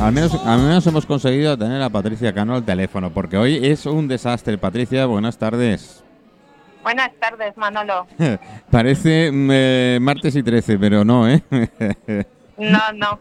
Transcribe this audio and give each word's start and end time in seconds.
al 0.00 0.12
menos, 0.12 0.34
al 0.46 0.60
menos 0.60 0.86
hemos 0.86 1.06
conseguido 1.06 1.56
tener 1.56 1.82
a 1.82 1.88
Patricia 1.90 2.32
Cano 2.32 2.54
al 2.54 2.64
teléfono, 2.64 3.10
porque 3.12 3.36
hoy 3.36 3.58
es 3.66 3.86
un 3.86 4.08
desastre. 4.08 4.58
Patricia, 4.58 5.06
buenas 5.06 5.38
tardes. 5.38 6.02
Buenas 6.82 7.10
tardes, 7.20 7.56
Manolo. 7.56 8.06
Parece 8.70 9.30
eh, 9.32 9.98
martes 10.00 10.36
y 10.36 10.42
13, 10.42 10.78
pero 10.78 11.04
no, 11.04 11.28
¿eh? 11.28 11.42
No, 12.58 12.80
no. 12.92 13.20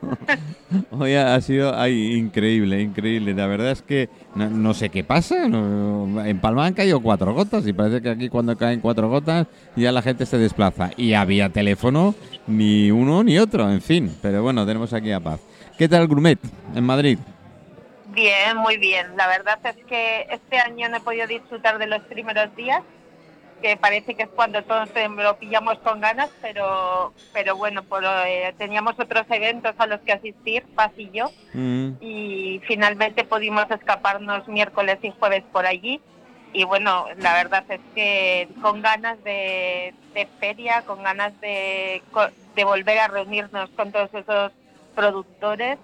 Hoy 0.89 1.13
ha 1.13 1.35
ha 1.35 1.41
sido 1.41 1.77
ay, 1.79 2.15
increíble, 2.15 2.81
increíble. 2.81 3.35
La 3.35 3.45
verdad 3.45 3.69
es 3.69 3.83
que 3.83 4.09
no, 4.33 4.49
no 4.49 4.73
sé 4.73 4.89
qué 4.89 5.03
pasa. 5.03 5.47
no- 5.47 6.25
en 6.25 6.39
Palma 6.39 6.65
han 6.65 6.73
caído 6.73 6.99
cuatro 7.01 7.35
gotas 7.35 7.67
y 7.67 7.71
parece 7.73 8.01
que 8.01 8.09
aquí 8.09 8.29
cuando 8.29 8.57
caen 8.57 8.79
cuatro 8.79 9.07
gotas 9.09 9.45
ya 9.75 9.91
la 9.91 10.01
gente 10.01 10.25
se 10.25 10.39
desplaza. 10.39 10.89
Y 10.97 11.13
había 11.13 11.49
teléfono, 11.49 12.15
ni 12.47 12.89
uno 12.89 13.23
ni 13.23 13.37
otro, 13.37 13.69
en 13.71 13.79
fin. 13.81 14.11
Pero 14.23 14.41
bueno, 14.41 14.65
tenemos 14.65 14.91
aquí 14.91 15.11
a 15.11 15.19
Paz. 15.19 15.39
¿Qué 15.77 15.87
tal 15.87 16.07
Grumet 16.07 16.39
en 16.75 16.83
Madrid? 16.83 17.19
Bien, 18.07 18.57
muy 18.57 18.77
bien. 18.77 19.15
La 19.15 19.27
verdad 19.27 19.59
es 19.63 19.75
que 19.85 20.27
este 20.31 20.57
año 20.57 20.89
no 20.89 20.97
he 20.97 21.01
podido 21.01 21.27
disfrutar 21.27 21.77
de 21.77 21.85
los 21.85 22.01
primeros 22.03 22.55
días, 22.55 22.81
que 23.61 23.77
parece 23.77 24.15
que 24.15 24.23
es 24.23 24.29
cuando 24.29 24.63
todos 24.63 24.89
lo 25.15 25.37
pillamos 25.37 25.77
con 25.79 26.01
ganas, 26.01 26.29
pero, 26.41 27.13
pero 27.31 27.55
bueno, 27.55 27.83
por, 27.83 28.03
eh, 28.03 28.55
teníamos 28.57 28.99
otros 28.99 29.25
eventos 29.29 29.75
a 29.77 29.85
los 29.85 29.99
que 30.01 30.13
asistir, 30.13 30.63
Paz 30.75 30.91
y 30.97 31.11
yo, 31.11 31.29
Mm, 31.53 31.93
y 32.01 32.61
finalmente 32.67 33.23
pudimos 33.23 33.69
escaparnos 33.69 34.47
miércoles 34.47 34.97
y 35.03 35.11
jueves 35.11 35.43
por 35.51 35.65
allí. 35.67 36.01
Y 36.53 36.63
bueno, 36.63 37.05
la 37.17 37.33
verdad 37.33 37.63
es 37.69 37.81
que 37.93 38.47
con 38.61 38.81
ganas 38.81 39.23
de, 39.23 39.93
de 40.13 40.27
feria, 40.39 40.81
con 40.83 41.03
ganas 41.03 41.39
de, 41.39 42.01
de 42.55 42.63
volver 42.63 42.97
a 42.99 43.07
reunirnos 43.09 43.69
con 43.71 43.91
todos 43.91 44.11
esos 44.13 44.51
productores 44.97 45.77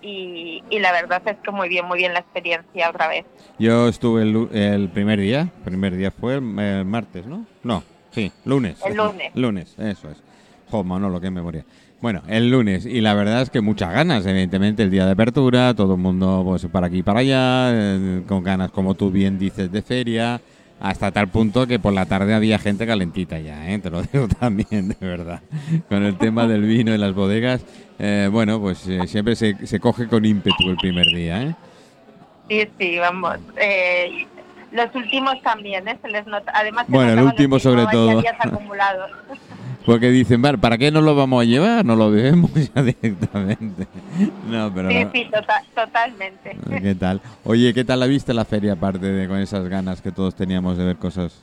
y, 0.00 0.62
y 0.70 0.78
la 0.78 0.92
verdad 0.92 1.20
es 1.26 1.36
que 1.38 1.50
muy 1.50 1.68
bien, 1.68 1.84
muy 1.86 1.98
bien 1.98 2.12
la 2.12 2.20
experiencia 2.20 2.88
otra 2.88 3.08
vez. 3.08 3.24
Yo 3.58 3.88
estuve 3.88 4.22
el, 4.22 4.48
el 4.56 4.88
primer 4.88 5.18
día. 5.18 5.50
primer 5.64 5.96
día 5.96 6.12
fue 6.12 6.36
el, 6.36 6.58
el 6.58 6.84
martes, 6.84 7.26
¿no? 7.26 7.44
No, 7.64 7.82
sí, 8.12 8.30
lunes. 8.44 8.78
El 8.86 8.96
lunes. 8.96 9.32
Lunes, 9.34 9.74
eso 9.78 10.08
es. 10.10 10.22
Jo, 10.70 10.84
Manolo, 10.84 11.20
qué 11.20 11.30
memoria. 11.30 11.64
Bueno, 12.00 12.22
el 12.26 12.50
lunes, 12.50 12.86
y 12.86 13.00
la 13.00 13.14
verdad 13.14 13.42
es 13.42 13.50
que 13.50 13.60
muchas 13.60 13.92
ganas, 13.92 14.26
evidentemente, 14.26 14.82
el 14.82 14.90
día 14.90 15.06
de 15.06 15.12
apertura, 15.12 15.72
todo 15.74 15.94
el 15.94 16.00
mundo 16.00 16.42
pues 16.44 16.66
para 16.66 16.88
aquí 16.88 16.98
y 16.98 17.02
para 17.02 17.20
allá, 17.20 17.70
eh, 17.72 18.22
con 18.26 18.42
ganas, 18.42 18.72
como 18.72 18.94
tú 18.94 19.10
bien 19.10 19.38
dices, 19.38 19.70
de 19.70 19.82
feria, 19.82 20.40
hasta 20.82 21.12
tal 21.12 21.28
punto 21.28 21.66
que 21.66 21.78
por 21.78 21.92
la 21.92 22.06
tarde 22.06 22.34
había 22.34 22.58
gente 22.58 22.86
calentita 22.86 23.38
ya, 23.38 23.70
¿eh? 23.70 23.78
te 23.78 23.88
lo 23.88 24.02
digo 24.12 24.26
también, 24.28 24.88
de 24.88 24.96
verdad. 25.00 25.40
Con 25.88 26.02
el 26.02 26.18
tema 26.18 26.46
del 26.48 26.62
vino 26.62 26.92
y 26.92 26.98
las 26.98 27.14
bodegas, 27.14 27.64
eh, 28.00 28.28
bueno, 28.30 28.60
pues 28.60 28.86
eh, 28.88 29.06
siempre 29.06 29.36
se, 29.36 29.64
se 29.66 29.78
coge 29.78 30.08
con 30.08 30.24
ímpetu 30.24 30.68
el 30.68 30.76
primer 30.76 31.06
día, 31.06 31.42
¿eh? 31.42 31.54
Sí, 32.48 32.68
sí, 32.78 32.98
vamos. 32.98 33.38
Eh, 33.56 34.26
los 34.72 34.92
últimos 34.94 35.40
también, 35.42 35.86
¿eh? 35.86 35.96
Se 36.02 36.08
les 36.08 36.26
nota. 36.26 36.50
Además, 36.54 36.86
Bueno, 36.88 37.12
el 37.12 37.20
último 37.20 37.58
sobre 37.60 37.86
todo. 37.86 38.20
acumulados. 38.40 39.10
Porque 39.84 40.10
dicen, 40.10 40.40
vale, 40.40 40.58
¿para 40.58 40.78
qué 40.78 40.90
nos 40.90 41.02
lo 41.02 41.14
vamos 41.14 41.42
a 41.42 41.44
llevar? 41.44 41.84
No 41.84 41.96
lo 41.96 42.10
bebemos 42.10 42.50
ya 42.54 42.82
directamente. 42.82 43.86
No, 44.48 44.72
pero... 44.74 44.90
Sí, 44.90 45.06
sí, 45.12 45.28
tota- 45.32 45.64
totalmente. 45.74 46.56
¿Qué 46.82 46.94
tal? 46.94 47.20
Oye, 47.44 47.72
¿qué 47.72 47.82
tal 47.84 48.00
la 48.00 48.06
viste 48.06 48.34
la 48.34 48.44
feria 48.44 48.74
aparte 48.74 49.06
de 49.06 49.26
con 49.26 49.38
esas 49.38 49.66
ganas 49.68 50.02
que 50.02 50.12
todos 50.12 50.34
teníamos 50.34 50.76
de 50.76 50.84
ver 50.84 50.96
cosas? 50.96 51.40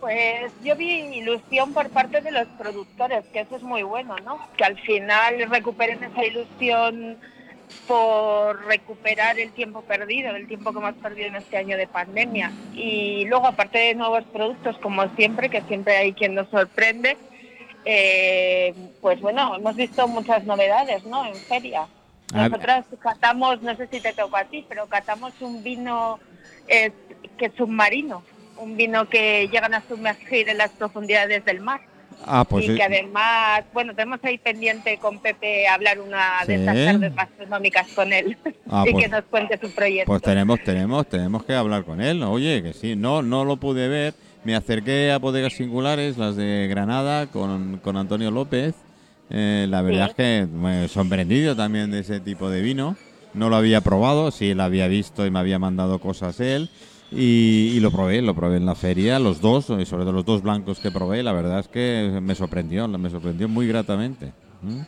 Pues 0.00 0.52
yo 0.64 0.74
vi 0.76 0.90
ilusión 1.18 1.72
por 1.72 1.88
parte 1.90 2.20
de 2.20 2.32
los 2.32 2.46
productores, 2.58 3.24
que 3.32 3.40
eso 3.40 3.56
es 3.56 3.62
muy 3.62 3.82
bueno, 3.84 4.16
¿no? 4.24 4.38
Que 4.56 4.64
al 4.64 4.76
final 4.80 5.34
recuperen 5.48 6.02
esa 6.02 6.24
ilusión 6.24 7.16
por 7.86 8.64
recuperar 8.66 9.38
el 9.38 9.52
tiempo 9.52 9.82
perdido, 9.82 10.34
el 10.34 10.46
tiempo 10.48 10.72
que 10.72 10.78
hemos 10.78 10.94
perdido 10.94 11.28
en 11.28 11.36
este 11.36 11.56
año 11.56 11.76
de 11.76 11.86
pandemia. 11.86 12.50
Y 12.74 13.24
luego, 13.26 13.46
aparte 13.46 13.78
de 13.78 13.94
nuevos 13.94 14.24
productos, 14.32 14.76
como 14.78 15.08
siempre, 15.14 15.48
que 15.48 15.62
siempre 15.62 15.96
hay 15.96 16.12
quien 16.12 16.34
nos 16.34 16.48
sorprende, 16.50 17.16
eh, 17.88 18.74
pues 19.00 19.20
bueno, 19.20 19.54
hemos 19.56 19.76
visto 19.76 20.06
muchas 20.08 20.44
novedades, 20.44 21.04
¿no? 21.06 21.24
En 21.24 21.36
feria. 21.36 21.86
A- 22.34 22.48
Nosotras 22.48 22.84
catamos, 23.00 23.62
no 23.62 23.76
sé 23.76 23.86
si 23.86 24.00
te 24.00 24.12
tocó 24.12 24.36
a 24.36 24.44
ti, 24.44 24.66
pero 24.68 24.86
catamos 24.86 25.32
un 25.40 25.62
vino 25.62 26.18
eh, 26.66 26.90
que 27.38 27.46
es 27.46 27.52
submarino, 27.56 28.24
un 28.58 28.76
vino 28.76 29.08
que 29.08 29.48
llegan 29.48 29.72
a 29.74 29.82
sumergir 29.88 30.48
en 30.48 30.58
las 30.58 30.70
profundidades 30.72 31.44
del 31.44 31.60
mar. 31.60 31.80
Ah, 32.24 32.44
pues 32.48 32.64
y 32.68 32.74
que 32.74 32.82
además, 32.82 33.62
bueno, 33.72 33.94
tenemos 33.94 34.18
ahí 34.24 34.38
pendiente 34.38 34.96
con 34.98 35.18
Pepe 35.20 35.68
hablar 35.68 36.00
una 36.00 36.44
de 36.46 36.54
Sí. 36.56 36.60
estas 36.62 36.74
tardes 36.92 37.14
gastronómicas 37.14 37.86
con 37.94 38.12
él 38.12 38.36
Ah, 38.70 38.84
y 38.86 38.90
pues- 38.90 39.04
que 39.04 39.08
nos 39.10 39.24
cuente 39.26 39.58
su 39.58 39.70
proyecto. 39.72 40.06
pues 40.10 40.22
tenemos, 40.22 40.58
tenemos, 40.64 41.06
tenemos 41.08 41.44
que 41.44 41.54
hablar 41.54 41.84
con 41.84 42.00
él. 42.00 42.20
Oye, 42.24 42.62
que 42.64 42.72
sí, 42.72 42.96
no, 42.96 43.22
no 43.22 43.44
lo 43.44 43.58
pude 43.58 43.86
ver. 43.88 44.14
Me 44.46 44.54
acerqué 44.54 45.10
a 45.10 45.18
bodegas 45.18 45.54
singulares, 45.54 46.18
las 46.18 46.36
de 46.36 46.68
Granada, 46.70 47.26
con, 47.26 47.78
con 47.82 47.96
Antonio 47.96 48.30
López. 48.30 48.76
Eh, 49.28 49.66
la 49.68 49.82
verdad 49.82 50.04
Sí. 50.06 50.10
es 50.10 50.14
que 50.14 50.46
me 50.46 50.86
sorprendido 50.86 51.56
también 51.56 51.90
de 51.90 51.98
ese 51.98 52.20
tipo 52.20 52.48
de 52.48 52.60
vino. 52.62 52.96
No 53.34 53.48
lo 53.50 53.56
había 53.56 53.80
probado, 53.80 54.30
sí 54.30 54.54
lo 54.54 54.62
había 54.62 54.86
visto 54.86 55.26
y 55.26 55.32
me 55.32 55.40
había 55.40 55.58
mandado 55.58 55.98
cosas 55.98 56.38
él. 56.38 56.70
Y, 57.10 57.72
y 57.74 57.80
lo 57.80 57.90
probé, 57.90 58.22
lo 58.22 58.36
probé 58.36 58.58
en 58.58 58.66
la 58.66 58.76
feria, 58.76 59.18
los 59.18 59.40
dos, 59.40 59.66
y 59.80 59.84
sobre 59.84 60.04
todo 60.04 60.12
los 60.12 60.24
dos 60.24 60.42
blancos 60.42 60.78
que 60.78 60.92
probé, 60.92 61.24
la 61.24 61.32
verdad 61.32 61.58
es 61.58 61.66
que 61.66 62.20
me 62.22 62.36
sorprendió, 62.36 62.86
me 62.86 63.10
sorprendió 63.10 63.48
muy 63.48 63.66
gratamente. 63.66 64.32
¿Mm? 64.62 64.80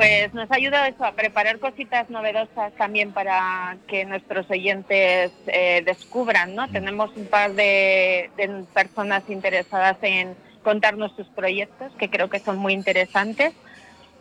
Pues 0.00 0.32
nos 0.32 0.50
ha 0.50 0.54
ayudado 0.54 0.86
eso 0.86 1.04
a 1.04 1.12
preparar 1.12 1.58
cositas 1.58 2.08
novedosas 2.08 2.72
también 2.78 3.12
para 3.12 3.76
que 3.86 4.06
nuestros 4.06 4.50
oyentes 4.50 5.30
eh, 5.46 5.82
descubran, 5.84 6.54
¿no? 6.54 6.70
Tenemos 6.70 7.14
un 7.18 7.26
par 7.26 7.52
de, 7.52 8.30
de 8.38 8.64
personas 8.72 9.22
interesadas 9.28 9.98
en 10.00 10.34
contarnos 10.62 11.14
sus 11.16 11.26
proyectos, 11.28 11.92
que 11.98 12.08
creo 12.08 12.30
que 12.30 12.38
son 12.38 12.56
muy 12.56 12.72
interesantes. 12.72 13.52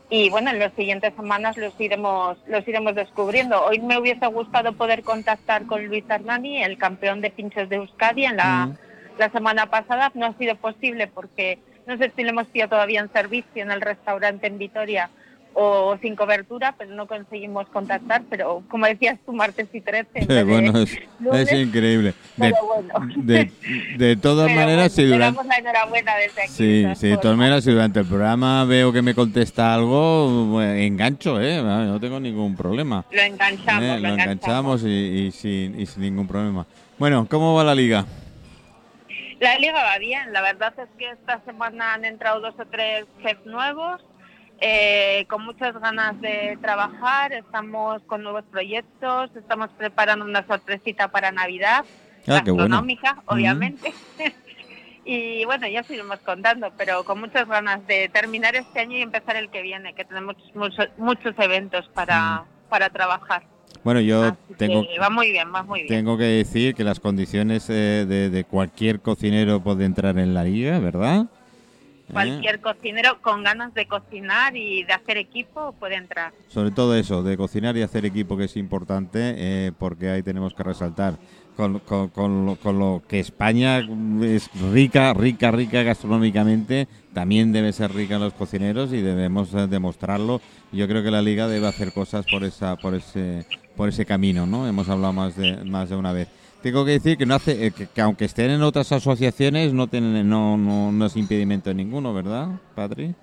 Y 0.10 0.30
bueno, 0.30 0.50
en 0.52 0.60
las 0.60 0.74
siguientes 0.74 1.14
semanas 1.16 1.56
los 1.56 1.80
iremos, 1.80 2.38
los 2.48 2.68
iremos 2.68 2.94
descubriendo. 2.94 3.64
Hoy 3.64 3.80
me 3.80 3.98
hubiese 3.98 4.28
gustado 4.28 4.74
poder 4.74 5.04
contactar 5.04 5.66
con 5.66 5.86
Luis 5.86 6.04
Hernani, 6.10 6.62
el 6.62 6.78
campeón 6.78 7.22
de 7.22 7.30
pinchos 7.30 7.70
de 7.70 7.78
Euskadi, 7.78 8.26
en 8.26 8.36
la, 8.36 8.66
Mm. 8.66 8.78
la 9.18 9.30
semana 9.30 9.68
pasada. 9.68 10.12
No 10.14 10.26
ha 10.26 10.34
sido 10.34 10.58
posible 10.58 11.08
porque 11.08 11.58
no 11.88 11.98
sé 11.98 12.12
si 12.18 12.24
le 12.24 12.32
hemos 12.32 12.48
pillado 12.48 12.72
todavía 12.72 13.00
en 13.00 13.14
servicio 13.14 13.64
en 13.64 13.72
el 13.72 13.80
restaurante 13.80 14.48
en 14.48 14.58
Vitoria 14.58 15.10
o 15.54 15.98
sin 16.02 16.16
cobertura, 16.16 16.76
pero 16.78 16.92
no 16.96 17.08
conseguimos 17.08 17.68
contactar. 17.70 18.24
Pero 18.30 18.64
como 18.70 18.86
decías 18.86 19.18
tú, 19.26 19.34
martes 19.34 19.68
y 19.74 19.82
13. 19.82 20.08
en 20.14 20.22
Sí, 20.22 20.28
vez 20.28 20.38
de 20.38 20.44
bueno, 20.44 20.80
es, 20.80 21.00
lunes, 21.20 21.52
es 21.52 21.60
increíble. 21.68 22.14
De, 22.38 22.52
pero 22.52 22.66
bueno. 22.66 22.94
de, 23.18 23.52
de 23.98 24.16
todas 24.22 24.48
Pero 24.48 24.60
maneras, 24.60 24.92
si 24.92 25.02
bueno, 25.02 25.16
durante... 25.16 25.32
te 25.32 25.38
damos 25.38 25.46
la 25.48 25.58
enhorabuena 25.58 26.16
desde 26.16 26.42
aquí. 26.42 26.52
Sí, 26.52 26.86
sí, 26.96 27.08
de 27.08 27.14
Por- 27.16 27.22
todas 27.24 27.38
maneras, 27.38 27.64
si 27.64 27.72
durante 27.72 28.00
el 28.00 28.06
programa 28.06 28.66
veo 28.66 28.92
que 28.94 29.02
me 29.02 29.14
contesta 29.16 29.74
algo, 29.74 30.62
engancho, 30.62 31.42
¿eh? 31.42 31.62
No 31.62 32.00
tengo 32.00 32.20
ningún 32.20 32.56
problema. 32.56 33.06
Lo 33.12 33.22
enganchamos, 33.22 33.84
Eh, 33.84 34.00
lo, 34.00 34.08
lo 34.08 34.14
enganchamos. 34.14 34.82
enganchamos 34.82 34.84
y, 34.84 34.88
y 35.28 35.32
sin, 35.32 35.80
y 35.80 35.86
sin 35.86 36.02
ningún 36.04 36.28
problema. 36.28 36.66
Bueno, 36.98 37.28
¿cómo 37.30 37.54
va 37.56 37.64
la 37.64 37.76
liga? 37.76 38.06
La 39.40 39.58
liga 39.58 39.74
va 39.84 39.98
bien, 40.00 40.34
la 40.34 40.42
verdad 40.42 40.74
es 40.78 40.90
que 40.98 41.10
esta 41.12 41.40
semana 41.46 41.94
han 41.94 42.04
entrado 42.04 42.42
dos 42.42 42.56
o 42.60 42.66
tres 42.66 43.06
chefs 43.24 43.46
nuevos, 43.46 44.02
eh, 44.62 45.26
con 45.30 45.44
muchas 45.46 45.74
ganas 45.80 46.20
de 46.22 46.58
trabajar, 46.62 47.34
estamos 47.34 48.02
con 48.04 48.24
nuevos 48.24 48.44
proyectos, 48.52 49.32
estamos 49.36 49.70
preparando 49.78 50.26
una 50.26 50.46
sorpresita 50.46 51.08
para 51.10 51.32
Navidad, 51.32 51.86
Ah, 52.28 52.42
qué 52.44 52.52
bueno. 52.52 52.64
gastronómica, 52.68 53.24
obviamente. 53.26 53.94
y 55.06 55.46
bueno, 55.46 55.68
ya 55.68 55.82
os 55.82 55.90
iremos 55.90 56.20
contando, 56.20 56.72
pero 56.78 57.04
con 57.04 57.20
muchas 57.20 57.48
ganas 57.48 57.86
de 57.88 58.10
terminar 58.10 58.56
este 58.56 58.80
año 58.82 58.98
y 58.98 59.02
empezar 59.02 59.36
el 59.38 59.50
que 59.50 59.62
viene, 59.62 59.94
que 59.94 60.06
tenemos 60.06 60.36
muchos, 60.54 60.88
muchos 60.98 61.34
eventos 61.40 61.90
para, 61.94 62.44
para 62.70 62.90
trabajar. 62.90 63.44
Bueno, 63.84 64.02
yo 64.02 64.24
Así 64.26 64.36
tengo, 64.58 64.86
que 64.86 65.00
va 65.00 65.10
muy 65.10 65.32
bien, 65.32 65.54
va 65.56 65.64
muy 65.64 65.84
bien. 65.84 65.88
tengo 65.88 66.18
que 66.18 66.26
decir 66.26 66.76
que 66.76 66.84
las 66.84 67.00
condiciones 67.00 67.70
eh, 67.70 68.06
de, 68.08 68.30
de 68.30 68.44
cualquier 68.44 69.00
cocinero 69.00 69.62
puede 69.62 69.86
entrar 69.86 70.18
en 70.20 70.34
la 70.34 70.44
liga, 70.44 70.80
¿verdad? 70.80 71.28
Cualquier 72.12 72.60
cocinero 72.60 73.22
con 73.22 73.44
ganas 73.44 73.74
de 73.74 73.88
cocinar 73.88 74.56
y 74.56 74.84
de 74.84 74.94
hacer 74.94 75.18
equipo 75.18 75.74
puede 75.74 75.96
entrar. 75.96 76.34
Sobre 76.48 76.72
todo 76.72 76.96
eso, 76.96 77.24
de 77.24 77.38
cocinar 77.38 77.78
y 77.78 77.82
hacer 77.82 78.06
equipo, 78.06 78.38
que 78.38 78.46
es 78.46 78.58
importante, 78.58 79.36
eh, 79.38 79.72
porque 79.78 80.10
ahí 80.10 80.24
tenemos 80.24 80.54
que 80.54 80.64
resaltar 80.64 81.18
con, 81.60 81.80
con- 81.80 82.08
con 82.08 82.46
lo, 82.46 82.56
con 82.56 82.80
lo 82.80 83.02
que 83.06 83.20
España 83.20 83.80
es 84.24 84.50
rica, 84.72 85.14
rica, 85.14 85.52
rica 85.52 85.84
gastronómicamente, 85.84 86.88
también 87.14 87.52
debe 87.52 87.74
ser 87.74 87.94
rica 87.94 88.16
en 88.16 88.22
los 88.22 88.34
cocineros 88.34 88.94
y 88.94 89.02
debemos 89.02 89.54
eh, 89.54 89.68
demostrarlo. 89.68 90.40
Yo 90.72 90.88
creo 90.88 91.04
que 91.04 91.12
la 91.12 91.22
liga 91.22 91.50
debe 91.50 91.68
hacer 91.68 91.92
cosas 91.92 92.26
por 92.32 92.46
esa, 92.46 92.78
por 92.78 92.96
ese, 92.96 93.46
por 93.76 93.90
ese 93.90 94.06
camino, 94.06 94.46
¿no? 94.46 94.66
Hemos 94.70 94.88
hablado 94.88 95.12
más 95.12 95.36
de, 95.36 95.58
más 95.66 95.90
de 95.90 95.98
una 95.98 96.14
vez. 96.14 96.30
Tengo 96.64 96.86
que 96.86 96.92
decir 96.92 97.18
que 97.18 97.26
no 97.26 97.36
hace, 97.36 97.66
eh, 97.68 97.72
que, 97.72 97.88
que 97.88 98.00
aunque 98.02 98.24
estén 98.24 98.52
en 98.52 98.62
otras 98.62 98.90
asociaciones, 98.94 99.74
no 99.74 99.88
tienen, 99.88 100.30
no, 100.30 100.56
no, 100.56 100.94
no 100.94 101.06
es 101.08 101.18
impedimento 101.18 101.74
ninguno, 101.74 102.14
¿verdad, 102.14 102.48
Patri? 102.74 103.14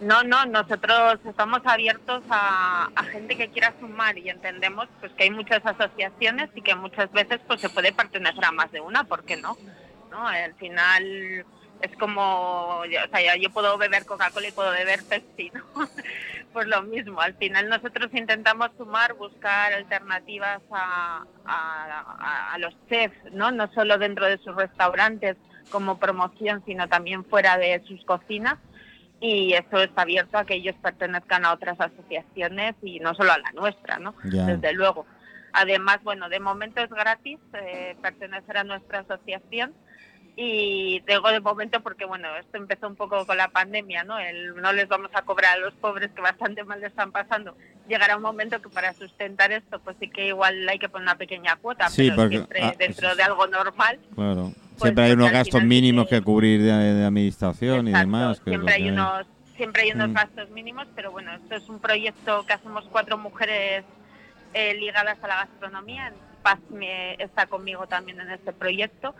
No, 0.00 0.22
no, 0.24 0.44
nosotros 0.44 1.18
estamos 1.24 1.60
abiertos 1.64 2.22
a, 2.28 2.90
gente 3.10 3.36
que 3.36 3.48
quiera 3.48 3.72
sumar 3.80 4.18
y 4.18 4.28
entendemos 4.28 4.88
pues 5.00 5.10
que 5.12 5.24
hay 5.24 5.30
muchas 5.30 5.64
asociaciones 5.64 6.50
y 6.54 6.60
que 6.60 6.74
muchas 6.74 7.10
veces 7.12 7.40
pues 7.46 7.60
se 7.60 7.70
puede 7.70 7.92
pertenecer 7.92 8.44
a 8.44 8.52
más 8.52 8.70
de 8.72 8.80
una, 8.80 9.04
¿por 9.04 9.24
qué 9.24 9.36
no? 9.36 9.56
¿No? 10.10 10.26
Al 10.28 10.54
final 10.54 11.46
es 11.80 11.96
como, 11.98 12.80
o 12.80 12.84
sea, 13.10 13.36
yo 13.36 13.50
puedo 13.50 13.78
beber 13.78 14.04
Coca-Cola 14.04 14.48
y 14.48 14.52
puedo 14.52 14.70
beber 14.70 15.02
Pepsi, 15.04 15.50
¿no? 15.54 15.64
pues 16.52 16.66
lo 16.66 16.82
mismo, 16.82 17.20
al 17.20 17.34
final 17.34 17.68
nosotros 17.68 18.10
intentamos 18.12 18.70
sumar, 18.76 19.14
buscar 19.14 19.72
alternativas 19.72 20.60
a, 20.72 21.24
los 22.58 22.74
chefs, 22.88 23.32
¿no? 23.32 23.50
No 23.50 23.70
solo 23.72 23.98
dentro 23.98 24.26
de 24.26 24.38
sus 24.38 24.54
restaurantes 24.54 25.36
como 25.70 25.98
promoción, 25.98 26.62
sino 26.64 26.88
también 26.88 27.24
fuera 27.24 27.58
de 27.58 27.82
sus 27.86 28.04
cocinas 28.04 28.56
y 29.20 29.54
eso 29.54 29.82
está 29.82 30.02
abierto 30.02 30.38
a 30.38 30.44
que 30.44 30.54
ellos 30.54 30.76
pertenezcan 30.82 31.44
a 31.44 31.52
otras 31.52 31.80
asociaciones 31.80 32.74
y 32.82 33.00
no 33.00 33.14
solo 33.14 33.32
a 33.32 33.38
la 33.38 33.50
nuestra, 33.52 33.98
¿no? 33.98 34.14
Desde 34.22 34.72
luego. 34.72 35.06
Además, 35.52 36.00
bueno, 36.02 36.28
de 36.28 36.38
momento 36.38 36.82
es 36.82 36.90
gratis 36.90 37.38
eh, 37.54 37.96
pertenecer 38.02 38.58
a 38.58 38.64
nuestra 38.64 39.00
asociación 39.00 39.72
y 40.38 41.00
digo 41.08 41.30
de 41.30 41.40
momento 41.40 41.80
porque, 41.80 42.04
bueno, 42.04 42.28
esto 42.36 42.58
empezó 42.58 42.88
un 42.88 42.96
poco 42.96 43.26
con 43.26 43.38
la 43.38 43.48
pandemia, 43.48 44.04
¿no? 44.04 44.18
El, 44.18 44.54
no 44.56 44.70
les 44.74 44.86
vamos 44.86 45.10
a 45.14 45.22
cobrar 45.22 45.56
a 45.56 45.60
los 45.60 45.72
pobres 45.74 46.10
que 46.12 46.20
bastante 46.20 46.62
mal 46.62 46.78
le 46.80 46.88
están 46.88 47.10
pasando. 47.10 47.56
Llegará 47.88 48.16
un 48.16 48.22
momento 48.22 48.60
que 48.60 48.68
para 48.68 48.92
sustentar 48.92 49.50
esto, 49.50 49.80
pues 49.80 49.96
sí 49.98 50.10
que 50.10 50.26
igual 50.26 50.68
hay 50.68 50.78
que 50.78 50.90
poner 50.90 51.04
una 51.04 51.16
pequeña 51.16 51.56
cuota, 51.56 51.86
pero 51.96 52.28
siempre 52.28 52.62
ah, 52.62 52.74
dentro 52.78 53.16
de 53.16 53.22
algo 53.22 53.46
normal. 53.46 53.98
Claro 54.14 54.52
siempre 54.76 55.04
hay 55.04 55.12
unos 55.12 55.30
gastos 55.30 55.62
mínimos 55.62 56.08
que 56.08 56.22
cubrir 56.22 56.62
de, 56.62 56.72
administración 57.04 57.88
y 57.88 57.92
demás. 57.92 58.40
siempre, 58.44 58.74
hay 58.74 58.88
unos, 58.88 59.26
siempre 59.56 59.82
hay 59.82 59.92
unos 59.92 60.12
gastos 60.12 60.50
mínimos, 60.50 60.86
pero 60.94 61.10
bueno, 61.10 61.32
esto 61.32 61.56
es 61.56 61.68
un 61.68 61.80
proyecto 61.80 62.44
que 62.46 62.52
hacemos 62.52 62.84
cuatro 62.90 63.18
mujeres 63.18 63.84
eh, 64.54 64.74
ligadas 64.74 65.18
a 65.22 65.28
la 65.28 65.36
gastronomía. 65.36 66.12
Paz 66.42 66.58
está 67.18 67.46
conmigo 67.46 67.86
también 67.86 68.20
en 68.20 68.30
este 68.30 68.52
proyecto. 68.52 69.14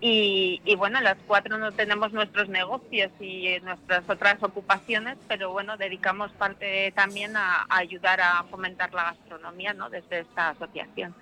Y, 0.00 0.60
bueno, 0.76 1.00
las 1.00 1.16
cuatro 1.26 1.58
no 1.58 1.72
tenemos 1.72 2.12
nuestros 2.12 2.48
negocios 2.48 3.10
y 3.18 3.58
nuestras 3.64 4.08
otras 4.08 4.40
ocupaciones, 4.44 5.16
pero 5.26 5.50
bueno, 5.50 5.76
dedicamos 5.76 6.30
parte 6.32 6.92
también 6.92 7.36
a, 7.36 7.66
a 7.68 7.78
ayudar 7.78 8.20
a 8.20 8.44
fomentar 8.44 8.94
la 8.94 9.04
gastronomía 9.04 9.74
¿no? 9.74 9.90
desde 9.90 10.20
esta 10.20 10.50
asociación. 10.50 11.16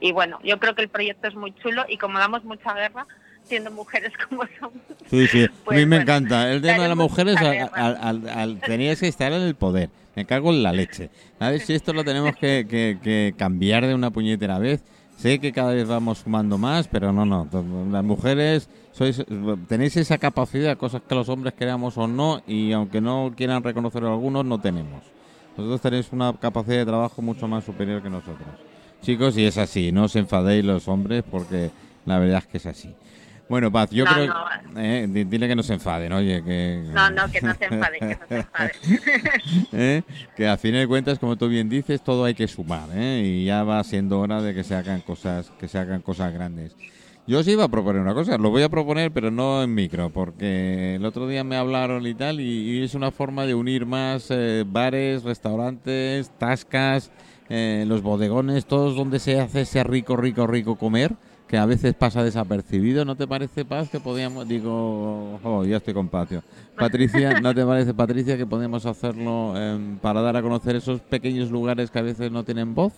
Y 0.00 0.10
bueno, 0.10 0.40
yo 0.42 0.58
creo 0.58 0.74
que 0.74 0.82
el 0.82 0.88
proyecto 0.88 1.28
es 1.28 1.36
muy 1.36 1.54
chulo 1.54 1.84
y 1.88 1.98
como 1.98 2.18
damos 2.18 2.44
mucha 2.44 2.74
guerra, 2.74 3.06
siendo 3.46 3.70
mujeres 3.70 4.12
como 4.28 4.42
somos. 4.58 4.80
Sí, 5.10 5.26
sí, 5.26 5.44
a 5.44 5.52
pues 5.64 5.78
mí 5.78 5.86
me 5.86 5.96
encanta. 5.96 6.50
El 6.50 6.62
tema 6.62 6.82
de 6.82 6.88
las 6.88 6.96
mujeres, 6.96 7.36
al, 7.36 8.28
al, 8.28 8.60
tenías 8.60 9.00
que 9.00 9.08
estar 9.08 9.32
en 9.32 9.42
el 9.42 9.54
poder. 9.54 9.90
Me 10.14 10.24
cago 10.24 10.50
en 10.50 10.62
la 10.62 10.72
leche. 10.72 11.10
A 11.38 11.50
ver 11.50 11.60
si 11.60 11.74
esto 11.74 11.92
lo 11.92 12.02
tenemos 12.02 12.34
que, 12.36 12.66
que, 12.68 13.34
cambiar 13.36 13.86
de 13.86 13.94
una 13.94 14.10
puñetera 14.10 14.58
vez. 14.58 14.82
Sé 15.18 15.38
que 15.38 15.52
cada 15.52 15.72
vez 15.72 15.86
vamos 15.86 16.18
sumando 16.18 16.58
más, 16.58 16.88
pero 16.88 17.12
no, 17.12 17.24
no. 17.24 17.48
Las 17.90 18.04
mujeres 18.04 18.68
sois, 18.92 19.24
tenéis 19.68 19.96
esa 19.96 20.18
capacidad, 20.18 20.76
cosas 20.76 21.02
que 21.06 21.14
los 21.14 21.28
hombres 21.28 21.54
queramos 21.54 21.96
o 21.96 22.06
no, 22.06 22.42
y 22.46 22.72
aunque 22.72 23.00
no 23.00 23.32
quieran 23.36 23.62
reconocerlo 23.62 24.10
algunos, 24.10 24.44
no 24.44 24.60
tenemos. 24.60 25.02
Vosotros 25.56 25.80
tenéis 25.80 26.08
una 26.12 26.34
capacidad 26.34 26.78
de 26.78 26.86
trabajo 26.86 27.22
mucho 27.22 27.48
más 27.48 27.64
superior 27.64 28.02
que 28.02 28.10
nosotros. 28.10 28.48
Chicos, 29.02 29.36
y 29.38 29.44
es 29.44 29.56
así, 29.56 29.92
no 29.92 30.04
os 30.04 30.16
enfadéis 30.16 30.64
los 30.64 30.88
hombres 30.88 31.24
porque 31.30 31.70
la 32.06 32.18
verdad 32.18 32.38
es 32.38 32.46
que 32.46 32.56
es 32.58 32.66
así. 32.66 32.94
Bueno, 33.48 33.70
Paz, 33.70 33.90
yo 33.90 34.04
creo... 34.04 34.34
Eh, 34.76 35.06
dile 35.08 35.46
que 35.46 35.54
no 35.54 35.62
se 35.62 35.74
enfaden, 35.74 36.12
oye, 36.12 36.42
que... 36.42 36.82
No, 36.92 37.10
no, 37.10 37.30
que 37.30 37.40
no 37.40 37.54
se 37.54 37.66
enfaden, 37.66 38.00
que 38.00 38.16
no 38.16 38.26
se 38.28 38.36
enfaden. 38.38 38.72
¿Eh? 39.72 40.02
Que 40.36 40.48
a 40.48 40.56
fin 40.56 40.72
de 40.72 40.86
cuentas, 40.88 41.18
como 41.18 41.36
tú 41.36 41.48
bien 41.48 41.68
dices, 41.68 42.02
todo 42.02 42.24
hay 42.24 42.34
que 42.34 42.48
sumar, 42.48 42.88
¿eh? 42.92 43.22
Y 43.24 43.44
ya 43.44 43.62
va 43.62 43.82
siendo 43.84 44.18
hora 44.18 44.42
de 44.42 44.52
que 44.52 44.64
se 44.64 44.74
hagan 44.74 45.00
cosas, 45.00 45.52
que 45.60 45.68
se 45.68 45.78
hagan 45.78 46.02
cosas 46.02 46.32
grandes. 46.32 46.74
Yo 47.28 47.38
os 47.38 47.48
iba 47.48 47.64
a 47.64 47.68
proponer 47.68 48.02
una 48.02 48.14
cosa, 48.14 48.36
lo 48.36 48.50
voy 48.50 48.62
a 48.62 48.68
proponer, 48.68 49.12
pero 49.12 49.30
no 49.30 49.62
en 49.62 49.74
micro, 49.74 50.10
porque 50.10 50.96
el 50.96 51.04
otro 51.04 51.28
día 51.28 51.44
me 51.44 51.56
hablaron 51.56 52.04
y 52.06 52.14
tal, 52.14 52.40
y, 52.40 52.82
es 52.82 52.94
una 52.94 53.10
forma 53.12 53.46
de 53.46 53.54
unir 53.54 53.86
más 53.86 54.28
eh, 54.30 54.64
bares, 54.66 55.22
restaurantes, 55.22 56.30
tascas, 56.38 57.12
eh, 57.48 57.84
los 57.86 58.02
bodegones, 58.02 58.66
todos 58.66 58.96
donde 58.96 59.20
se 59.20 59.40
hace 59.40 59.62
ese 59.62 59.84
rico, 59.84 60.16
rico, 60.16 60.46
rico 60.46 60.76
comer 60.76 61.16
que 61.48 61.56
a 61.56 61.66
veces 61.66 61.94
pasa 61.94 62.24
desapercibido. 62.24 63.04
¿No 63.04 63.16
te 63.16 63.26
parece, 63.26 63.64
Paz, 63.64 63.88
que 63.88 64.00
podíamos, 64.00 64.48
digo, 64.48 65.38
oh, 65.42 65.64
ya 65.64 65.76
estoy 65.76 65.94
con 65.94 66.08
Patio. 66.08 66.42
Patricia, 66.76 67.40
¿no 67.40 67.54
te 67.54 67.64
parece, 67.64 67.94
Patricia, 67.94 68.36
que 68.36 68.46
podemos 68.46 68.84
hacerlo 68.86 69.56
em, 69.56 69.98
para 69.98 70.20
dar 70.20 70.36
a 70.36 70.42
conocer 70.42 70.76
esos 70.76 71.00
pequeños 71.00 71.50
lugares 71.50 71.90
que 71.90 71.98
a 71.98 72.02
veces 72.02 72.30
no 72.30 72.44
tienen 72.44 72.74
voz? 72.74 72.92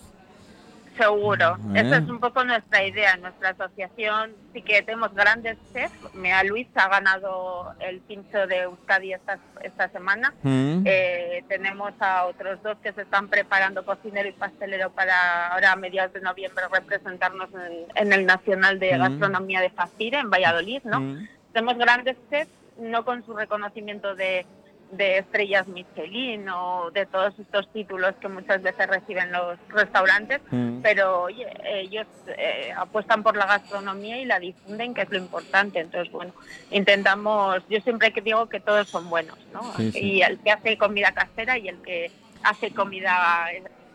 Seguro, 0.99 1.57
¿Eh? 1.73 1.79
esa 1.79 1.97
es 1.99 2.09
un 2.09 2.19
poco 2.19 2.43
nuestra 2.43 2.85
idea. 2.85 3.15
Nuestra 3.15 3.51
asociación 3.51 4.33
sí 4.51 4.61
que 4.61 4.81
tenemos 4.81 5.13
grandes 5.13 5.57
chefs. 5.71 6.13
Mea 6.13 6.43
Luis 6.43 6.67
ha 6.75 6.89
ganado 6.89 7.73
el 7.79 8.01
pincho 8.01 8.45
de 8.47 8.63
Euskadi 8.63 9.13
esta, 9.13 9.39
esta 9.61 9.87
semana. 9.89 10.33
Mm. 10.43 10.81
Eh, 10.83 11.45
tenemos 11.47 11.93
a 12.01 12.25
otros 12.25 12.61
dos 12.63 12.77
que 12.83 12.91
se 12.91 13.03
están 13.03 13.29
preparando, 13.29 13.85
cocinero 13.85 14.27
y 14.27 14.33
pastelero, 14.33 14.89
para 14.89 15.53
ahora 15.53 15.71
a 15.71 15.77
mediados 15.77 16.11
de 16.11 16.19
noviembre 16.19 16.65
representarnos 16.69 17.47
en, 17.95 18.11
el 18.11 18.25
Nacional 18.25 18.77
de 18.77 18.97
mm. 18.97 18.99
Gastronomía 18.99 19.61
de 19.61 19.69
Facire, 19.69 20.19
en 20.19 20.29
Valladolid. 20.29 20.81
¿no? 20.83 20.99
Mm. 20.99 21.29
Tenemos 21.53 21.77
grandes 21.77 22.17
chefs, 22.29 22.51
no 22.77 23.05
con 23.05 23.25
su 23.25 23.33
reconocimiento 23.33 24.15
de 24.15 24.45
de 24.91 25.19
estrellas 25.19 25.67
Michelin 25.67 26.47
o 26.49 26.89
de 26.91 27.05
todos 27.05 27.37
estos 27.39 27.71
títulos 27.71 28.15
que 28.19 28.27
muchas 28.27 28.61
veces 28.61 28.87
reciben 28.87 29.31
los 29.31 29.57
restaurantes, 29.69 30.41
mm. 30.49 30.81
pero 30.81 31.23
oye, 31.23 31.47
ellos 31.65 32.07
eh, 32.27 32.71
apuestan 32.75 33.23
por 33.23 33.37
la 33.37 33.45
gastronomía 33.45 34.17
y 34.17 34.25
la 34.25 34.39
difunden, 34.39 34.93
que 34.93 35.01
es 35.03 35.09
lo 35.09 35.17
importante. 35.17 35.79
Entonces, 35.79 36.11
bueno, 36.11 36.33
intentamos, 36.71 37.61
yo 37.69 37.79
siempre 37.81 38.11
que 38.11 38.21
digo 38.21 38.47
que 38.47 38.59
todos 38.59 38.87
son 38.87 39.09
buenos, 39.09 39.37
¿no? 39.53 39.61
Y 39.79 40.21
el 40.21 40.39
que 40.39 40.51
hace 40.51 40.77
comida 40.77 41.11
casera 41.11 41.57
y 41.57 41.67
el 41.67 41.81
que 41.81 42.11
hace 42.43 42.71
comida 42.71 43.47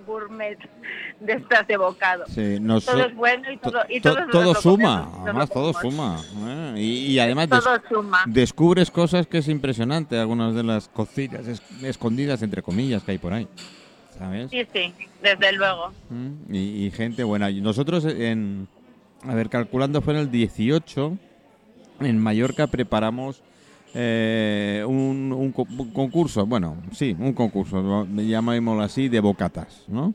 gourmet 0.05 0.59
de 1.21 1.33
estas 1.33 1.67
de 1.67 1.77
bocado. 1.77 2.25
todo 2.25 3.05
es 3.05 3.15
bueno 3.15 3.51
y 3.51 3.57
todo, 3.59 3.81
y 3.89 4.01
todo, 4.01 4.55
suma, 4.55 5.11
además 5.23 5.51
todo 5.51 5.73
suma. 5.73 6.21
¿eh? 6.47 6.75
Y, 6.77 7.19
además 7.19 7.49
descubres 8.27 8.91
cosas 8.91 9.27
que 9.27 9.39
es 9.39 9.49
impresionante, 9.49 10.19
algunas 10.19 10.55
de 10.55 10.63
las 10.63 10.89
cocinas 10.89 11.47
escondidas, 11.83 12.43
entre 12.43 12.63
comillas, 12.63 13.03
que 13.03 13.13
hay 13.13 13.19
por 13.19 13.33
ahí. 13.33 13.49
¿Sabes? 14.19 14.51
Sí, 14.51 14.65
sí, 14.73 14.95
desde 15.23 15.53
luego. 15.53 15.93
¿Mm? 16.09 16.55
Y, 16.55 16.91
gente 16.93 17.25
buena. 17.25 17.51
Nosotros, 17.51 18.05
en, 18.05 18.69
a 19.27 19.35
ver, 19.35 19.49
calculando 19.49 20.03
fue 20.03 20.15
en 20.15 20.21
el 20.21 20.31
18, 20.31 21.19
en 22.01 22.19
Mallorca 22.19 22.69
preparamos 22.69 23.43
eh, 23.95 24.85
un, 24.87 25.53
concurso, 25.93 26.47
bueno, 26.47 26.77
sí, 26.93 27.17
un 27.19 27.33
concurso, 27.33 28.07
llamémoslo 28.15 28.83
así, 28.83 29.09
de 29.09 29.21
bocatas, 29.21 29.85
¿no? 29.89 30.15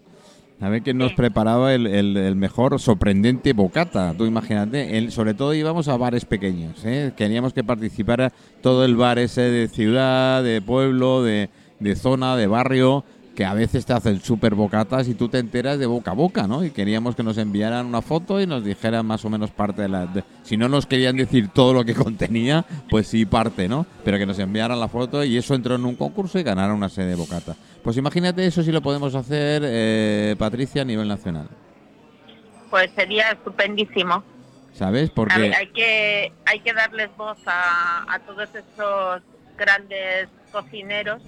A 0.62 0.68
ver 0.68 0.82
quién 0.82 0.98
nos 0.98 1.14
preparaba 1.14 1.74
el, 1.74 1.88
el, 1.88 2.36
mejor 2.36 2.82
sorprendente 2.82 3.54
bocata. 3.54 4.14
Tú 4.18 4.26
imagínate, 4.26 4.98
el, 4.98 5.10
sobre 5.14 5.34
todo 5.34 5.54
íbamos 5.54 5.88
a 5.88 5.96
bares 5.96 6.26
pequeños. 6.26 6.84
¿eh? 6.84 7.14
Queríamos 7.16 7.54
que 7.54 7.64
participara 7.64 8.34
todo 8.62 8.84
el 8.84 8.98
bar 8.98 9.20
ese 9.20 9.42
de 9.44 9.70
ciudad, 9.70 10.44
de 10.44 10.62
pueblo, 10.62 11.24
de, 11.24 11.50
de 11.80 11.96
zona, 11.96 12.36
de 12.36 12.48
barrio, 12.48 13.06
que 13.36 13.46
a 13.46 13.54
veces 13.54 13.86
te 13.86 13.94
hacen 13.94 14.20
súper 14.20 14.56
bocatas 14.56 15.08
y 15.08 15.14
tú 15.14 15.30
te 15.30 15.40
enteras 15.40 15.80
de 15.80 15.86
boca 15.86 16.12
a 16.12 16.14
boca, 16.14 16.48
¿no? 16.48 16.64
Y 16.64 16.72
queríamos 16.72 17.16
que 17.16 17.24
nos 17.24 17.38
enviaran 17.38 17.86
una 17.86 18.02
foto 18.02 18.42
y 18.42 18.48
nos 18.48 18.64
dijeran 18.64 19.06
más 19.06 19.24
o 19.24 19.30
menos 19.30 19.52
parte 19.52 19.84
de 19.84 19.90
la... 19.90 20.08
si 20.44 20.58
no 20.58 20.68
nos 20.68 20.86
querían 20.86 21.16
decir 21.16 21.48
todo 21.50 21.74
lo 21.74 21.86
que 21.86 21.96
contenía, 21.96 22.66
pues 22.90 23.08
sí 23.08 23.26
parte, 23.26 23.68
¿no? 23.70 23.86
Pero 24.04 24.18
que 24.18 24.26
nos 24.26 24.40
enviaran 24.40 24.80
la 24.80 24.88
foto 24.88 25.24
y 25.24 25.38
eso 25.38 25.56
entró 25.56 25.76
en 25.76 25.86
un 25.86 25.96
concurso 25.96 26.38
y 26.38 26.44
ganaron 26.44 26.76
una 26.76 26.90
sede 26.90 27.08
de 27.08 27.16
bocata. 27.16 27.56
Pues 27.84 27.96
imagínate 27.98 28.46
eso 28.46 28.62
si 28.62 28.72
lo 28.72 28.82
podemos 28.82 29.16
hacer, 29.16 29.62
eh, 29.66 30.36
Patricia, 30.38 30.82
a 30.82 30.86
nivel 30.86 31.08
nacional. 31.08 31.48
Pues 32.70 32.92
sería 32.96 33.32
estupendísimo. 33.32 34.24
¿Sabes? 34.74 35.10
Porque... 35.10 35.54
hay, 35.56 35.68
que, 35.68 36.34
hay 36.46 36.60
que 36.60 36.74
darles 36.74 37.10
voz 37.18 37.38
a, 37.46 38.06
a 38.14 38.20
todos 38.20 38.50
esos 38.54 39.22
grandes 39.58 40.30
cocineros 40.52 41.22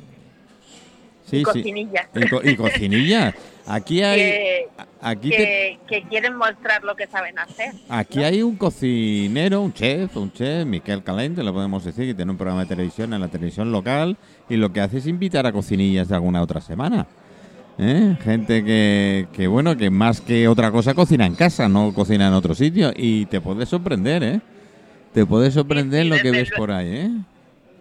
y 1.31 1.43
cocinillas. 1.43 2.07
Y, 2.43 2.55
cocinillas. 2.55 3.35
Aquí 3.65 4.01
hay... 4.03 4.19
Que, 4.19 4.67
aquí 5.01 5.29
que, 5.29 6.03
quieren 6.09 6.35
mostrar 6.35 6.83
lo 6.83 6.95
que 6.95 7.07
saben 7.07 7.37
hacer. 7.39 7.73
Aquí 7.89 8.23
hay 8.23 8.41
un 8.41 8.55
cocinero, 8.55 9.61
un 9.61 9.73
chef, 9.73 10.15
un 10.17 10.31
chef, 10.31 10.65
Miquel 10.65 11.03
Calente, 11.03 11.43
lo 11.43 11.53
podemos 11.53 11.83
decir, 11.83 12.05
que 12.05 12.13
tiene 12.13 12.31
un 12.31 12.37
programa 12.37 12.61
de 12.61 12.67
televisión 12.67 13.13
en 13.13 13.21
la 13.21 13.27
televisión 13.27 13.71
local 13.71 14.17
y 14.49 14.57
lo 14.57 14.71
que 14.71 14.81
hace 14.81 14.97
es 14.97 15.07
invitar 15.07 15.45
a 15.45 15.51
cocinillas 15.51 16.09
de 16.09 16.15
alguna 16.15 16.41
otra 16.41 16.61
semana. 16.61 17.07
¿Eh? 17.77 18.15
Gente 18.23 18.63
que, 18.63 19.27
que, 19.33 19.47
bueno, 19.47 19.75
que 19.75 19.89
más 19.89 20.21
que 20.21 20.47
otra 20.47 20.71
cosa 20.71 20.93
cocina 20.93 21.25
en 21.25 21.35
casa, 21.35 21.67
no 21.67 21.93
cocina 21.93 22.27
en 22.27 22.33
otro 22.33 22.53
sitio 22.53 22.91
y 22.95 23.25
te 23.25 23.41
puede 23.41 23.65
sorprender, 23.65 24.23
¿eh? 24.23 24.41
Te 25.13 25.25
puede 25.25 25.51
sorprender 25.51 26.05
lo 26.05 26.17
que 26.19 26.31
ves 26.31 26.51
por 26.55 26.71
ahí, 26.71 26.95
¿eh? 26.95 27.11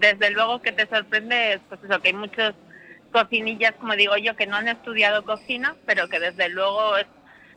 desde 0.01 0.31
luego 0.31 0.61
que 0.61 0.73
te 0.73 0.87
sorprende 0.87 1.55
es 1.55 1.61
pues 1.69 1.81
eso, 1.85 2.01
que 2.01 2.09
hay 2.09 2.15
muchos 2.15 2.55
cocinillas, 3.13 3.75
como 3.79 3.95
digo 3.95 4.17
yo, 4.17 4.37
que 4.37 4.47
no 4.47 4.57
han 4.57 4.69
estudiado 4.69 5.25
cocina, 5.25 5.77
pero 5.87 6.09
que 6.09 6.21
desde 6.21 6.49
luego 6.49 6.95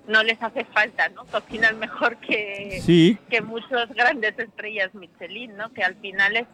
no 0.07 0.23
les 0.23 0.41
hace 0.41 0.65
falta, 0.65 1.09
¿no? 1.09 1.25
Cocinan 1.25 1.79
mejor 1.79 2.17
que, 2.17 2.79
Sí, 2.81 3.17
que 3.29 3.41
muchas 3.41 3.89
grandes 3.93 4.37
estrellas 4.37 4.93
Michelin, 4.93 5.55
¿no? 5.55 5.71
Que 5.71 5.83
al 5.83 5.95
final 5.95 6.35
es, 6.35 6.47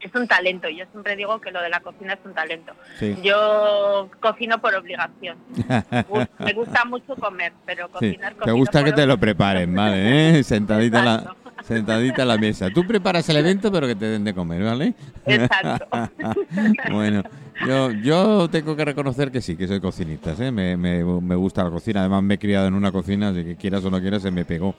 es 0.00 0.14
un 0.14 0.28
talento. 0.28 0.68
Yo 0.68 0.84
siempre 0.92 1.16
digo 1.16 1.40
que 1.40 1.50
lo 1.50 1.60
de 1.60 1.70
la 1.70 1.80
cocina 1.80 2.14
es 2.14 2.20
un 2.24 2.34
talento. 2.34 2.72
sí. 2.98 3.16
Yo 3.22 4.10
cocino 4.20 4.60
por 4.60 4.74
obligación. 4.74 5.38
Me 6.38 6.52
gusta 6.52 6.84
mucho 6.84 7.16
comer, 7.16 7.52
pero 7.66 7.86
Sí, 7.86 7.92
cocinar 7.92 8.32
te 8.34 8.38
cocino 8.38 8.56
gusta 8.56 8.84
que 8.84 8.92
te 8.92 9.06
lo 9.06 9.18
preparen, 9.18 9.74
¿vale? 9.74 10.38
¿eh? 10.38 10.44
Sentadita, 10.44 11.00
en 11.00 11.04
la, 11.04 11.36
sentadita 11.62 12.22
en 12.22 12.28
la 12.28 12.38
mesa. 12.38 12.70
Tú 12.70 12.86
preparas 12.86 13.28
el 13.28 13.36
evento, 13.38 13.72
pero 13.72 13.86
que 13.88 13.96
te 13.96 14.06
den 14.06 14.24
de 14.24 14.34
comer, 14.34 14.62
¿vale? 14.62 14.94
Exacto. 15.26 15.86
bueno, 16.90 17.22
yo, 17.66 17.90
yo 17.92 18.48
tengo 18.50 18.74
que 18.76 18.84
reconocer 18.84 19.30
que 19.30 19.40
sí, 19.40 19.56
que 19.56 19.68
soy 19.68 19.80
cocinista, 19.80 20.34
¿eh? 20.38 20.50
me, 20.50 20.76
me, 20.76 21.04
me 21.04 21.34
gusta 21.36 21.64
la 21.64 21.70
cocina. 21.70 22.00
Además, 22.00 22.22
me 22.22 22.34
he 22.34 22.38
criado 22.38 22.66
en 22.66 22.74
una 22.74 22.90
cocina, 22.92 23.28
así 23.28 23.44
que 23.44 23.56
quieras 23.56 23.84
o 23.84 23.90
no 23.90 24.00
quieras, 24.00 24.22
se 24.22 24.30
me 24.30 24.44
pegó 24.44 24.74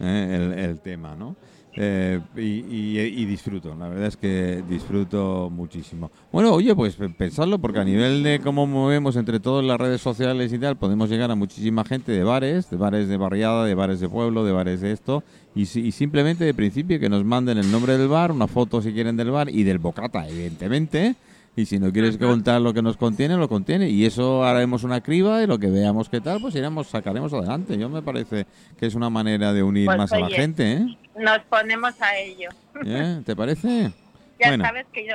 ¿eh? 0.00 0.52
el, 0.52 0.58
el 0.58 0.78
tema, 0.80 1.14
¿no? 1.14 1.36
Eh, 1.74 2.20
y, 2.36 2.98
y- 2.98 3.24
disfruto, 3.24 3.74
la 3.74 3.88
verdad 3.88 4.08
es 4.08 4.18
que 4.18 4.62
disfruto 4.68 5.48
muchísimo. 5.50 6.10
Bueno, 6.30 6.52
oye, 6.52 6.74
pues 6.74 6.96
pensarlo, 7.16 7.58
porque 7.58 7.78
a 7.78 7.84
nivel 7.84 8.22
de 8.22 8.40
cómo 8.40 8.66
movemos 8.66 9.16
entre 9.16 9.40
todas 9.40 9.64
las 9.64 9.80
redes 9.80 10.02
sociales 10.02 10.52
y 10.52 10.58
tal, 10.58 10.76
podemos 10.76 11.08
llegar 11.08 11.30
a 11.30 11.34
muchísima 11.34 11.82
gente 11.86 12.12
de 12.12 12.24
bares, 12.24 12.68
de 12.68 12.76
bares 12.76 13.08
de 13.08 13.16
barriada, 13.16 13.64
de 13.64 13.74
bares 13.74 14.00
de 14.00 14.08
pueblo, 14.10 14.44
de 14.44 14.52
bares 14.52 14.82
de 14.82 14.92
esto, 14.92 15.24
y, 15.54 15.62
y 15.62 15.92
simplemente 15.92 16.44
de 16.44 16.52
principio 16.52 17.00
que 17.00 17.08
nos 17.08 17.24
manden 17.24 17.56
el 17.56 17.72
nombre 17.72 17.96
del 17.96 18.08
bar, 18.08 18.32
una 18.32 18.48
foto 18.48 18.82
si 18.82 18.92
quieren 18.92 19.16
del 19.16 19.30
bar 19.30 19.48
y 19.48 19.62
del 19.62 19.78
bocata, 19.78 20.28
evidentemente. 20.28 21.14
Y 21.54 21.66
si 21.66 21.78
no 21.78 21.92
quieres 21.92 22.16
contar 22.16 22.62
lo 22.62 22.72
que 22.72 22.80
nos 22.80 22.96
contiene, 22.96 23.36
lo 23.36 23.48
contiene. 23.48 23.90
Y 23.90 24.06
eso 24.06 24.42
haremos 24.42 24.84
una 24.84 25.02
criba 25.02 25.42
y 25.42 25.46
lo 25.46 25.58
que 25.58 25.68
veamos 25.68 26.08
qué 26.08 26.20
tal, 26.20 26.40
pues 26.40 26.54
iremos, 26.54 26.86
sacaremos 26.86 27.32
adelante. 27.34 27.76
Yo 27.76 27.90
me 27.90 28.00
parece 28.00 28.46
que 28.78 28.86
es 28.86 28.94
una 28.94 29.10
manera 29.10 29.52
de 29.52 29.62
unir 29.62 29.84
Pues, 29.84 29.98
más 29.98 30.12
a 30.12 30.20
la 30.20 30.28
gente, 30.30 30.72
¿eh? 30.72 30.98
Nos 31.18 31.40
ponemos 31.50 31.92
a 32.00 32.16
ello. 32.16 32.48
¿Eh? 32.86 33.20
¿Te 33.26 33.36
parece? 33.36 33.92
Ya 34.40 34.48
Bueno. 34.48 34.64
sabes 34.64 34.86
que 34.92 35.06
yo 35.06 35.14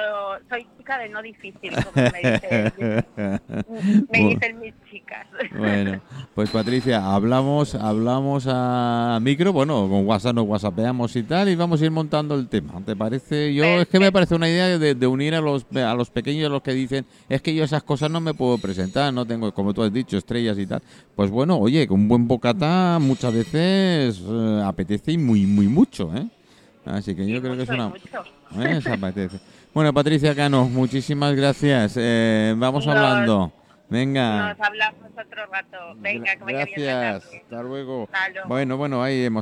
soy 0.49 0.65
chica 0.77 0.97
de 0.99 1.09
no 1.09 1.21
difícil, 1.21 1.73
como 1.83 2.09
me 2.11 2.31
dicen, 2.31 2.73
me 4.11 4.19
dicen 4.19 4.59
mis 4.59 4.73
chicas. 4.89 5.27
Bueno, 5.57 6.01
pues 6.33 6.49
Patricia, 6.49 7.13
hablamos, 7.13 7.75
hablamos 7.75 8.45
a 8.49 9.19
micro, 9.21 9.51
bueno, 9.51 9.87
con 9.89 10.05
WhatsApp 10.05 10.35
nos 10.35 10.45
whatsappeamos 10.47 11.15
y 11.15 11.23
tal, 11.23 11.49
y 11.49 11.55
vamos 11.55 11.81
a 11.81 11.85
ir 11.85 11.91
montando 11.91 12.35
el 12.35 12.47
tema. 12.47 12.81
¿Te 12.85 12.95
parece? 12.95 13.53
Yo 13.53 13.65
es 13.65 13.87
que 13.87 13.99
me 13.99 14.11
parece 14.11 14.35
una 14.35 14.47
idea 14.47 14.77
de, 14.77 14.95
de 14.95 15.07
unir 15.07 15.35
a 15.35 15.41
los 15.41 15.65
a 15.75 15.93
los 15.93 16.09
pequeños, 16.09 16.49
los 16.51 16.61
que 16.61 16.73
dicen, 16.73 17.05
es 17.27 17.41
que 17.41 17.53
yo 17.53 17.63
esas 17.63 17.83
cosas 17.83 18.09
no 18.09 18.21
me 18.21 18.33
puedo 18.33 18.57
presentar, 18.57 19.13
no 19.13 19.25
tengo, 19.25 19.53
como 19.53 19.73
tú 19.73 19.83
has 19.83 19.91
dicho, 19.91 20.17
estrellas 20.17 20.57
y 20.57 20.65
tal. 20.67 20.81
Pues 21.15 21.29
bueno, 21.29 21.57
oye, 21.57 21.87
con 21.87 21.99
un 22.01 22.07
buen 22.07 22.27
bocata 22.27 22.97
muchas 23.01 23.33
veces 23.33 24.21
eh, 24.25 24.61
apetece 24.63 25.11
y 25.13 25.17
muy, 25.17 25.45
muy 25.45 25.67
mucho, 25.67 26.15
¿eh? 26.15 26.27
Así 26.89 27.15
que 27.15 27.27
yo 27.27 27.35
Sí, 27.35 27.41
creo 27.41 27.55
que 27.57 27.63
es 27.63 27.69
una... 27.69 27.91
¿eh? 28.69 28.81
Se 28.81 28.93
apetece. 28.93 29.39
Bueno, 29.73 29.93
Patricia 29.93 30.33
Cano, 30.35 30.65
muchísimas 30.65 31.35
gracias. 31.35 31.93
Eh, 31.97 32.53
vamos 32.57 32.85
Nos- 32.85 32.95
hablando. 32.95 33.51
Venga. 33.89 34.49
Nos 34.49 34.67
hablamos 34.67 34.99
otro 35.11 35.45
rato. 35.51 35.77
Venga, 35.97 36.35
que 36.35 36.43
vaya 36.43 36.65
bien 36.65 36.85
la 36.85 36.93
Gracias. 37.11 37.41
Hasta 37.43 37.63
luego. 37.63 38.03
Hasta 38.11 38.29
luego. 38.29 38.47
Bueno, 38.49 38.77
bueno, 38.77 39.01
ahí 39.03 39.23
hemos 39.23 39.35